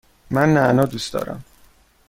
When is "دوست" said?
0.85-1.13